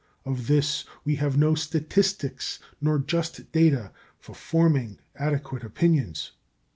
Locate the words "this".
0.47-0.83